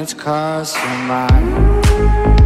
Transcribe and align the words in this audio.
it's 0.00 0.14
cause 0.14 0.74
you're 0.76 1.06
mine. 1.06 2.39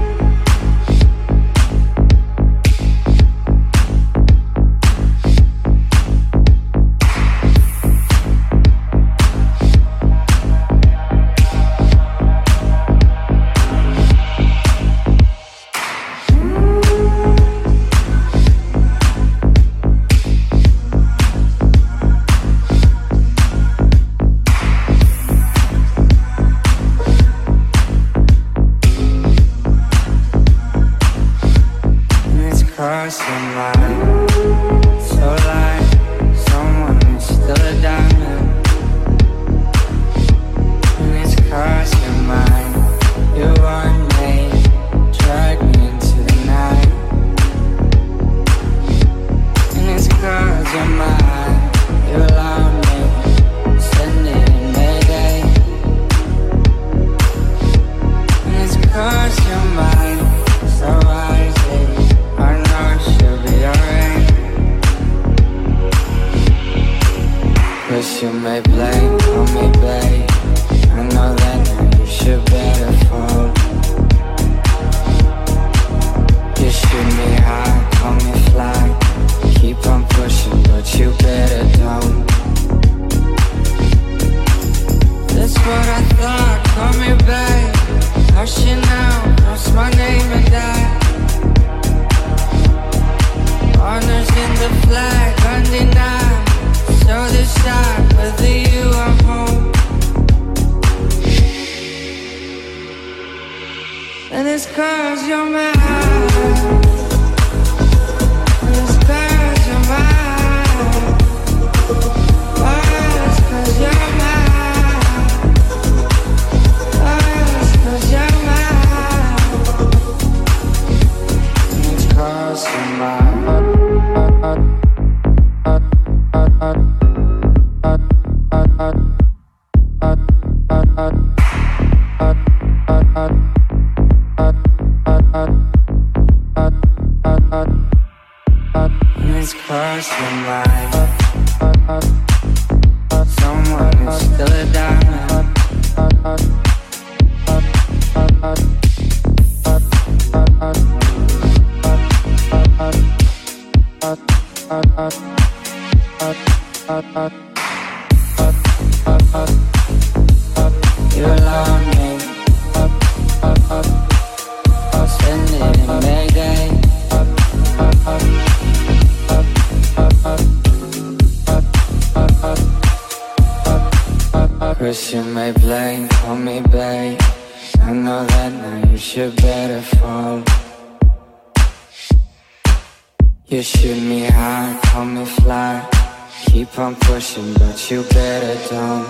If 186.75 186.81
I'm 186.81 186.97
pushing, 186.97 187.55
but 187.55 187.89
you 187.89 188.03
better 188.03 188.69
don't. 188.69 189.07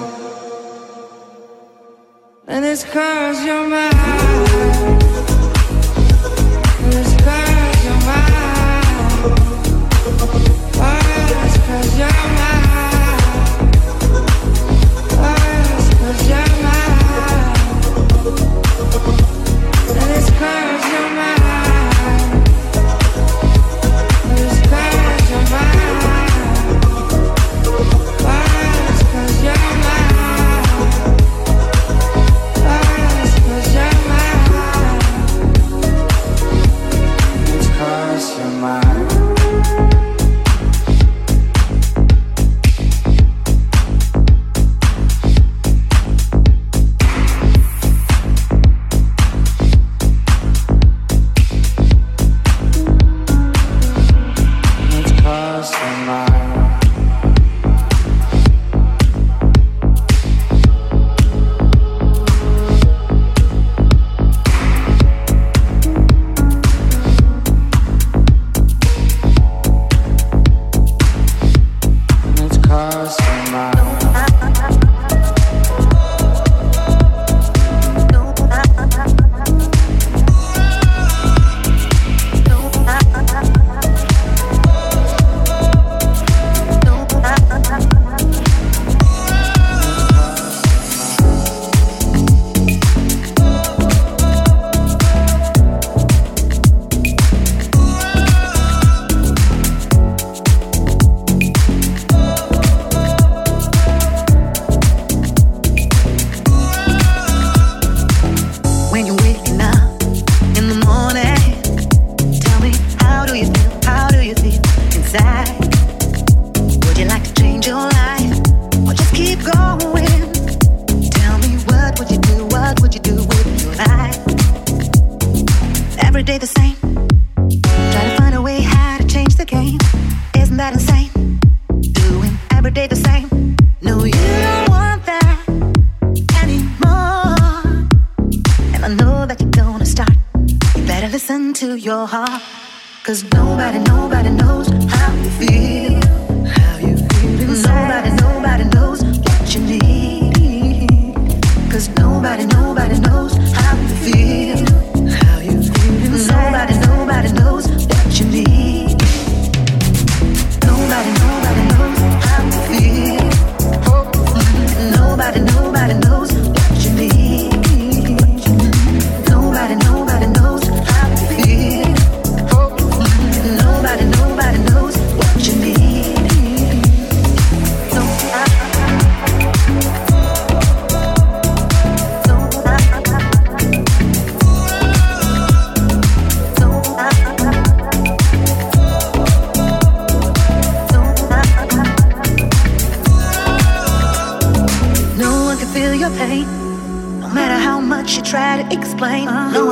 And 2.46 2.62
it's 2.62 2.84
cause 2.84 3.42
you're 3.42 3.66
mine. 3.66 3.90
And 6.82 6.94
you're 7.84 8.00
mine. 8.04 8.84
Oh, 10.76 11.46
it's 11.46 11.56
cause 11.66 11.98
you're 11.98 12.08
mine. 12.08 12.43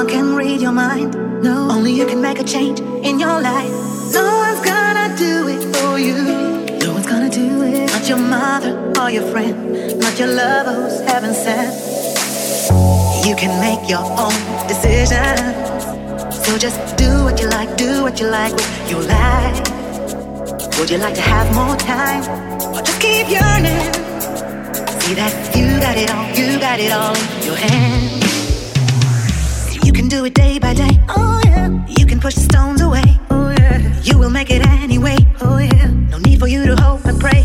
one 0.02 0.10
can 0.10 0.34
read 0.34 0.60
your 0.60 0.72
mind. 0.72 1.14
No, 1.44 1.70
only 1.70 1.92
you 1.92 2.06
can 2.06 2.20
make 2.20 2.40
a 2.40 2.44
change 2.44 2.80
in 2.80 3.20
your 3.20 3.40
life. 3.40 3.72
No 4.12 4.24
one's 4.44 4.60
gonna 4.70 5.08
do 5.16 5.46
it 5.54 5.62
for 5.74 5.96
you. 5.96 6.18
No 6.82 6.92
one's 6.94 7.06
gonna 7.06 7.30
do 7.30 7.62
it. 7.62 7.86
Not 7.92 8.08
your 8.08 8.18
mother 8.18 8.72
or 9.00 9.10
your 9.10 9.26
friend, 9.30 9.56
not 10.00 10.18
your 10.18 10.28
lover 10.28 10.72
who's 10.72 11.00
heaven 11.08 11.32
sent. 11.32 11.72
You 13.26 13.36
can 13.36 13.52
make 13.66 13.88
your 13.88 14.04
own 14.24 14.38
decisions. 14.66 15.84
So 16.44 16.58
just 16.58 16.78
do 16.96 17.10
what 17.26 17.40
you 17.40 17.48
like, 17.48 17.76
do 17.76 18.02
what 18.02 18.18
you 18.20 18.26
like 18.26 18.54
with 18.54 18.90
your 18.90 19.02
life. 19.02 19.58
Would 20.78 20.90
you 20.90 20.98
like 20.98 21.14
to 21.14 21.26
have 21.32 21.46
more 21.54 21.76
time? 21.76 22.22
Or 22.74 22.82
just 22.82 23.00
keep 23.00 23.28
yearning? 23.28 23.92
See 25.02 25.14
that 25.14 25.32
you 25.54 25.66
got 25.86 25.96
it 25.96 26.10
all, 26.10 26.26
you 26.38 26.58
got 26.58 26.80
it 26.80 26.90
all 26.90 27.14
in 27.14 27.46
your 27.46 27.56
hands. 27.56 28.41
You 29.92 29.98
can 29.98 30.08
do 30.08 30.24
it 30.24 30.32
day 30.32 30.58
by 30.58 30.72
day. 30.72 30.98
Oh 31.10 31.38
yeah. 31.44 31.68
You 31.86 32.06
can 32.06 32.18
push 32.18 32.34
the 32.34 32.40
stones 32.40 32.80
away. 32.80 33.02
Oh 33.28 33.50
yeah. 33.50 34.00
You 34.02 34.16
will 34.16 34.30
make 34.30 34.50
it 34.50 34.66
anyway. 34.66 35.18
Oh 35.42 35.58
yeah. 35.58 35.88
No 36.08 36.16
need 36.16 36.40
for 36.40 36.46
you 36.48 36.64
to 36.64 36.74
hope 36.80 37.04
and 37.04 37.20
pray. 37.20 37.44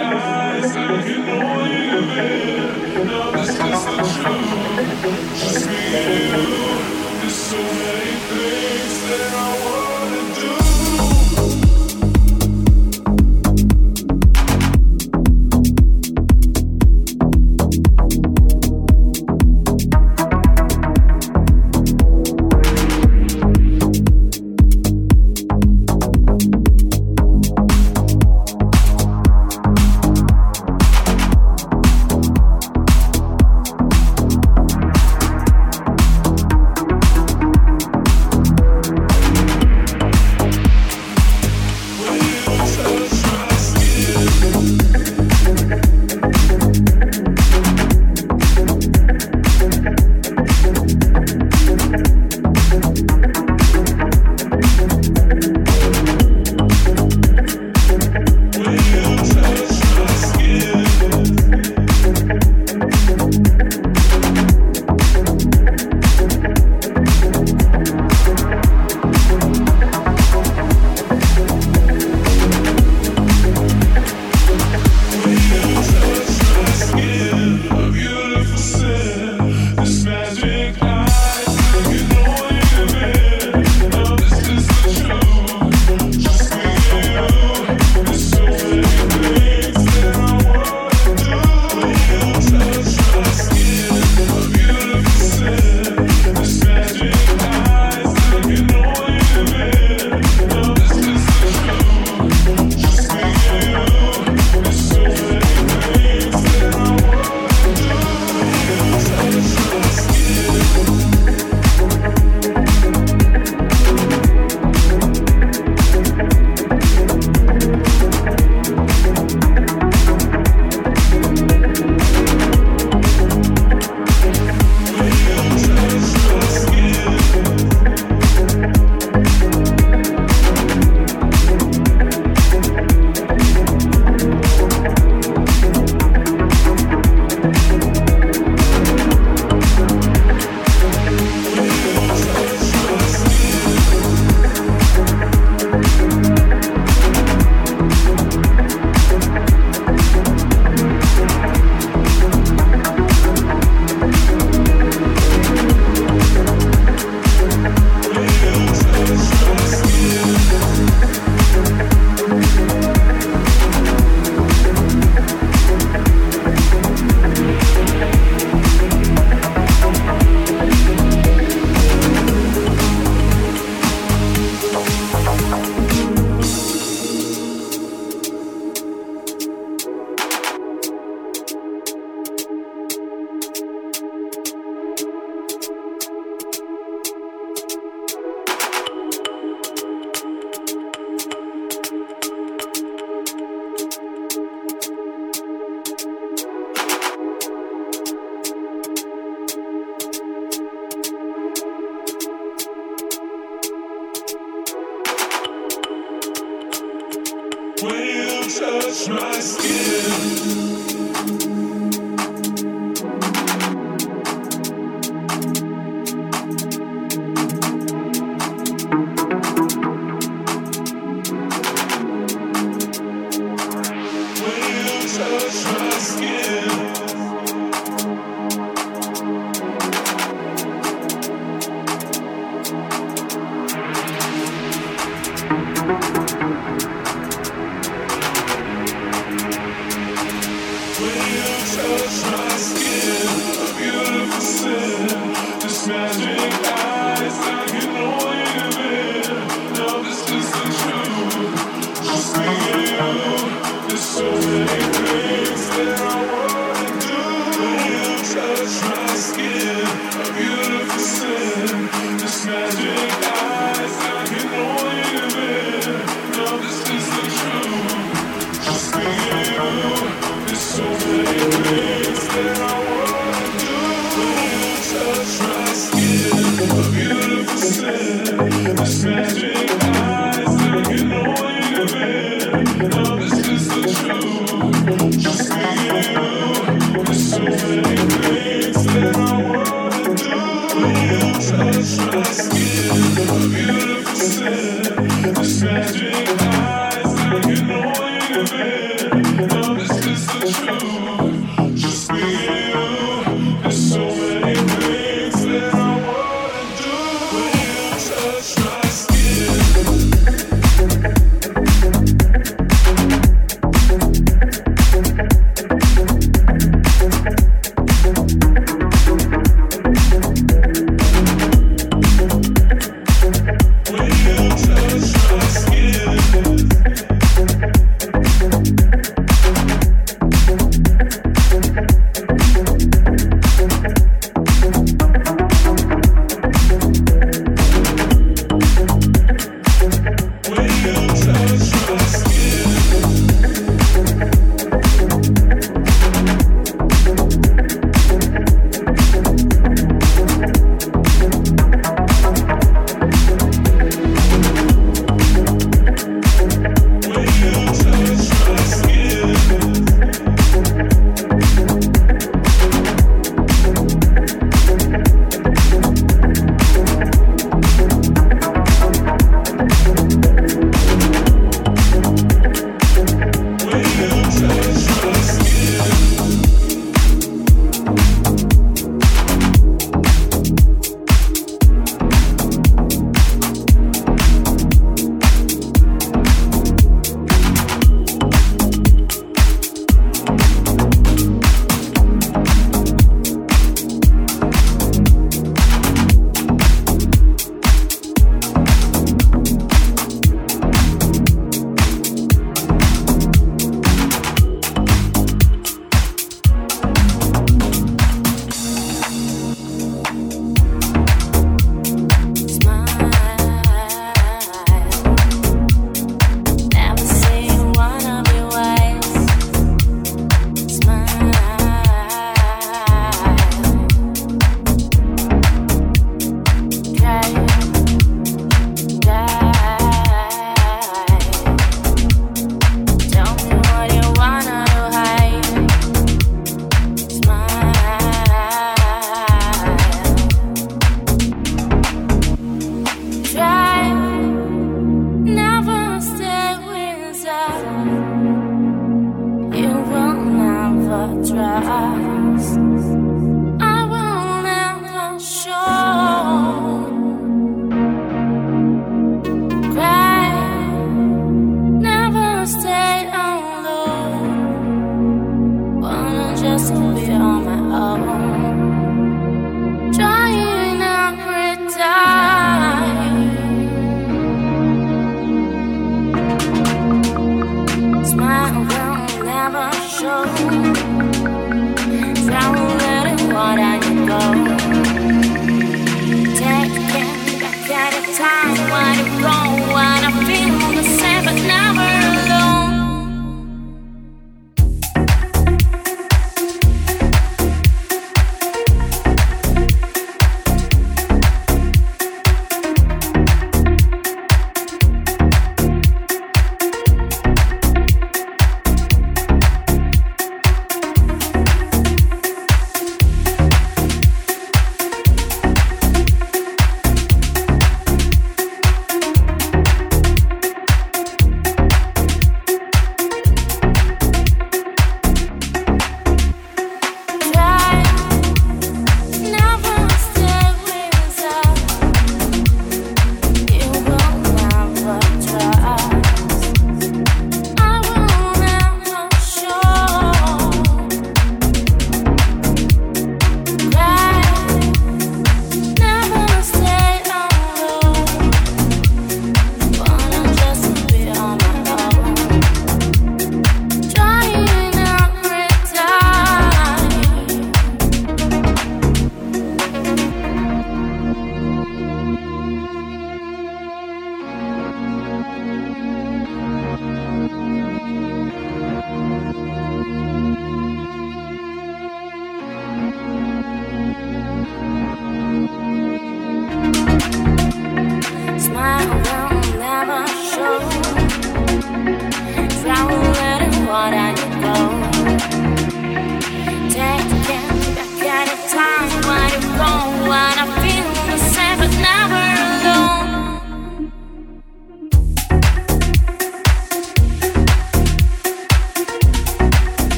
feels 290.71 291.51
as 291.51 291.99
I 291.99 292.23
still 292.23 293.25
love 293.25 293.53
you. 293.53 293.80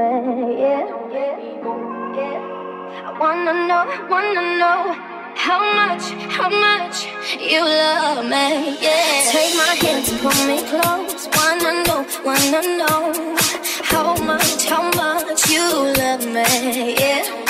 baby. 0.00 0.60
Yeah, 0.64 0.84
yeah. 2.18 3.08
I 3.08 3.10
wanna 3.20 3.54
know, 3.68 3.84
wanna 4.12 4.44
know 4.60 4.80
how 5.46 5.60
much, 5.78 6.04
how 6.36 6.50
much 6.66 6.96
you 7.50 7.60
love 7.60 8.24
me. 8.32 8.46
Yeah. 8.86 9.30
Take 9.34 9.54
my 9.62 9.72
hand 9.82 10.08
and 10.10 10.18
pull 10.22 10.38
me 10.48 10.58
close. 10.70 11.28
Wanna 11.36 11.72
know, 11.84 12.00
wanna 12.24 12.60
know 12.80 13.02
how 13.92 14.08
much, 14.30 14.66
how 14.72 14.84
much 15.00 15.40
you 15.54 15.64
love 16.00 16.24
me. 16.36 16.48
Yeah. 17.02 17.49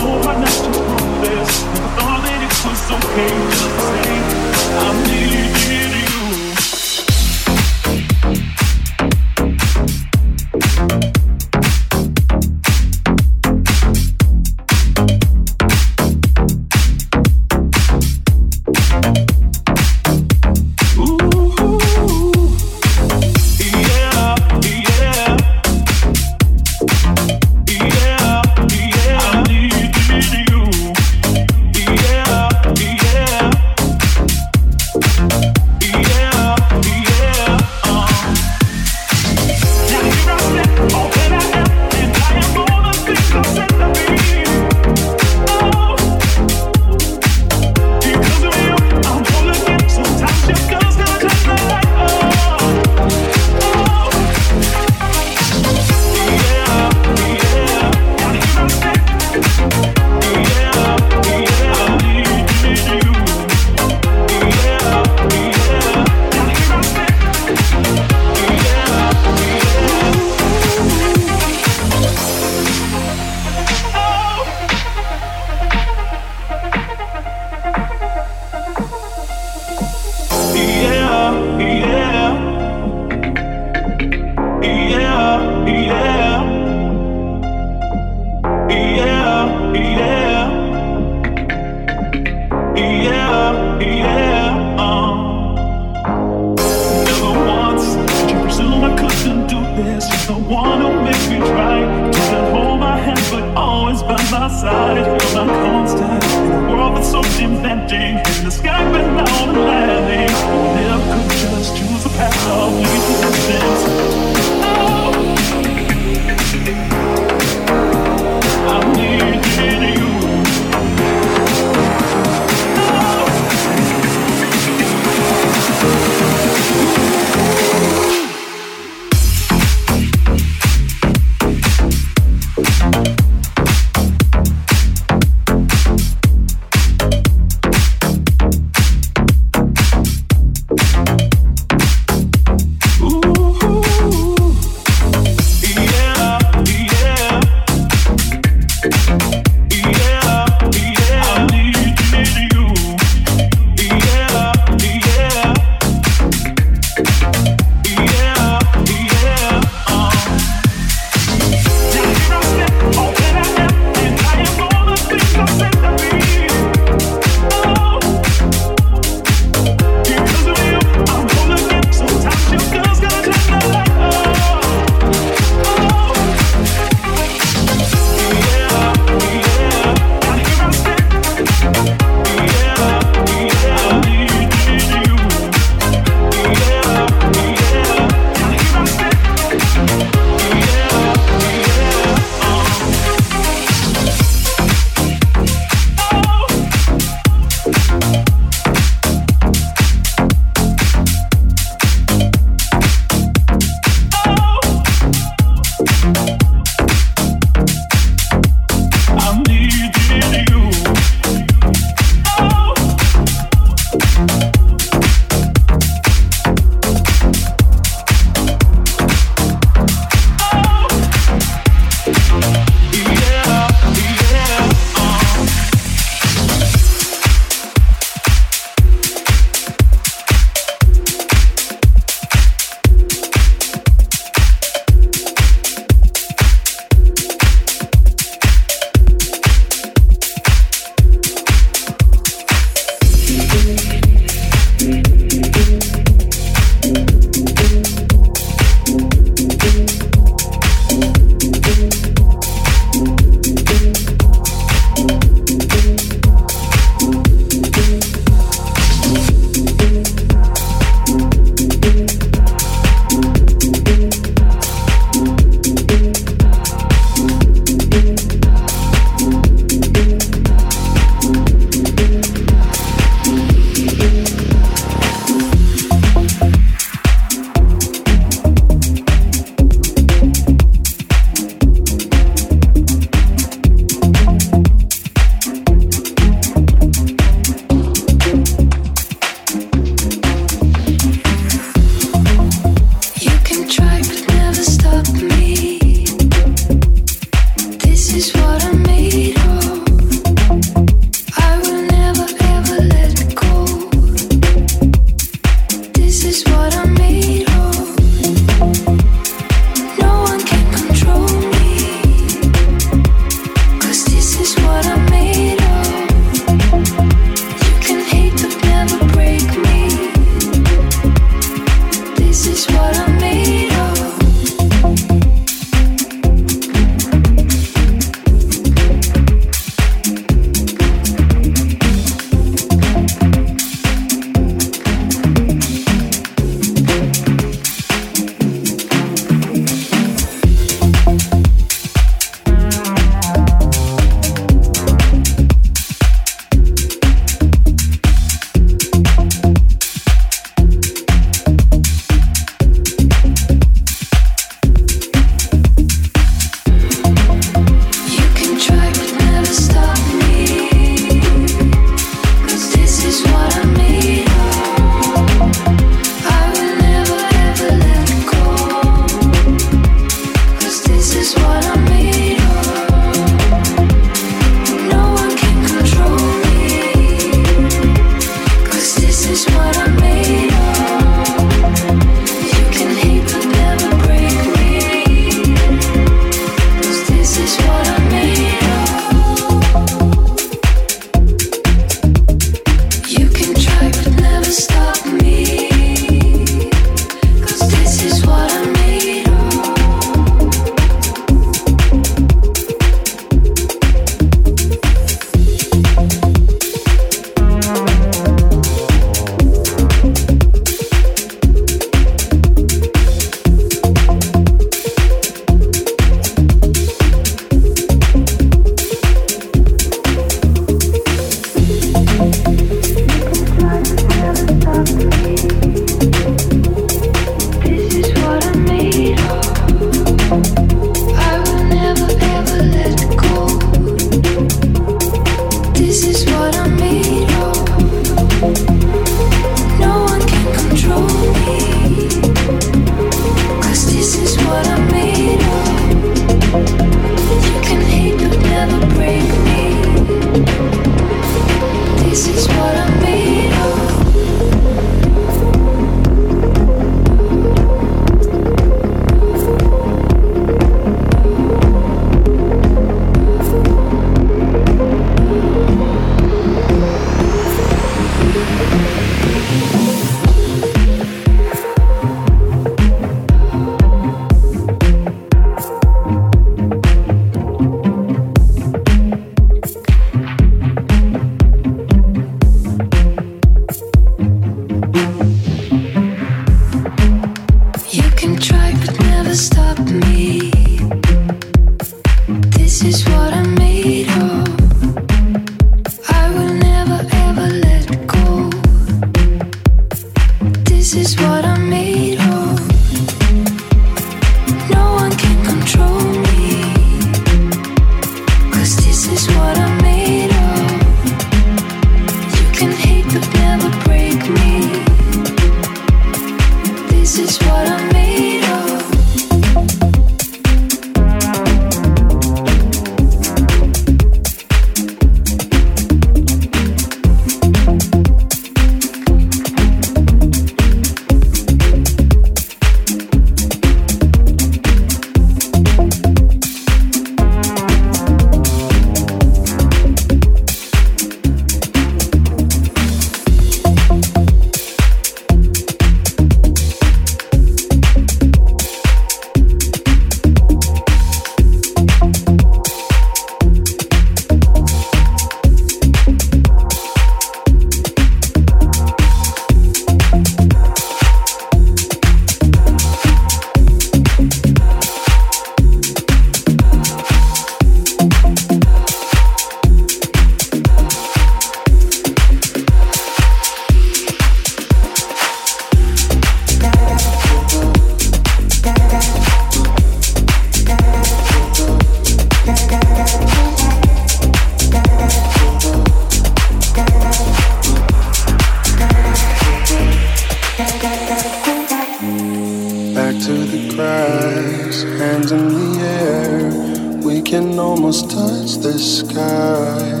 almost 597.94 598.10
touch 598.10 598.62
the 598.62 598.78
sky. 598.78 600.00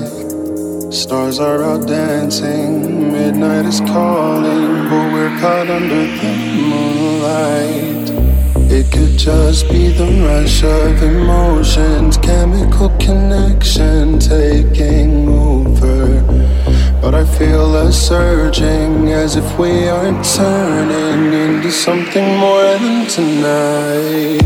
Stars 0.90 1.38
are 1.38 1.62
out 1.62 1.86
dancing, 1.86 3.12
midnight 3.12 3.66
is 3.66 3.80
calling, 3.80 4.88
but 4.88 5.12
we're 5.12 5.38
caught 5.38 5.68
under 5.68 6.06
the 6.06 6.32
moonlight. 6.70 8.10
It 8.70 8.90
could 8.90 9.16
just 9.18 9.68
be 9.68 9.88
the 9.88 10.10
rush 10.26 10.64
of 10.64 11.02
emotions, 11.02 12.16
chemical 12.16 12.88
connection 12.98 14.18
taking 14.18 15.28
over. 15.28 16.22
But 17.00 17.14
I 17.14 17.24
feel 17.24 17.76
a 17.76 17.92
surging 17.92 19.12
as 19.12 19.36
if 19.36 19.58
we 19.58 19.88
are 19.88 20.24
turning 20.24 21.32
into 21.32 21.70
something 21.70 22.38
more 22.38 22.78
than 22.78 23.06
tonight. 23.06 24.40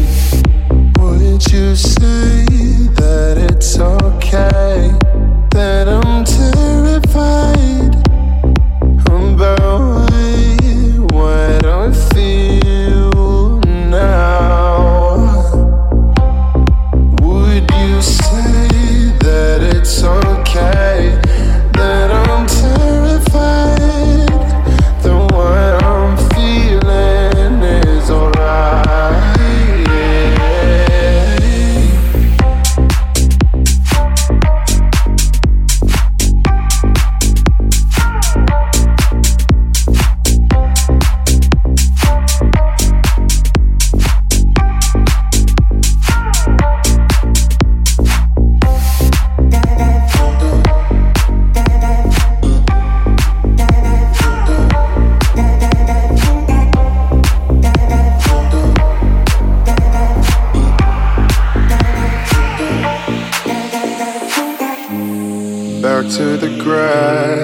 Would 0.99 1.51
you 1.53 1.77
say? 1.77 2.18
okay 4.39 4.78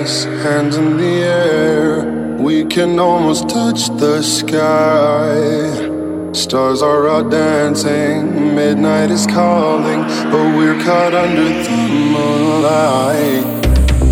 hands 0.03 0.77
in 0.77 0.97
the 0.97 1.23
air. 1.23 2.37
We 2.39 2.65
can 2.65 2.99
almost 2.99 3.49
touch 3.49 3.89
the 3.99 4.23
sky. 4.23 5.93
Stars 6.33 6.83
are 6.83 7.09
out 7.09 7.31
dancing, 7.31 8.55
midnight 8.55 9.11
is 9.11 9.27
calling, 9.27 10.01
but 10.33 10.57
we're 10.57 10.81
caught 10.83 11.15
under 11.15 11.45
the 11.45 11.71
moonlight. 12.15 13.65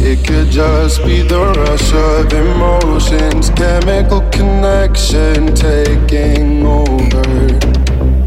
It 0.05 0.25
could 0.27 0.51
just 0.51 1.05
be 1.05 1.23
the 1.23 1.53
rush 1.57 1.93
of 1.93 2.33
emotions, 2.33 3.51
chemical 3.51 4.21
connection 4.31 5.55
taking 5.55 6.65
over. 6.65 7.72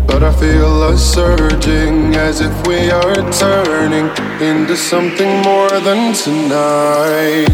But 0.07 0.23
I 0.23 0.31
feel 0.39 0.83
us 0.83 1.13
surging 1.13 2.15
as 2.15 2.41
if 2.41 2.67
we 2.67 2.89
are 2.91 3.15
turning 3.31 4.07
into 4.41 4.75
something 4.77 5.41
more 5.41 5.79
than 5.81 6.13
tonight. 6.13 7.49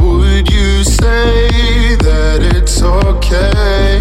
Would 0.00 0.50
you 0.52 0.84
say 0.84 1.96
that 1.96 2.40
it's 2.54 2.82
okay 2.82 4.00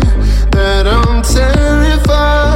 that 0.51 0.87
I'm 0.87 1.21
terrified? 1.21 2.52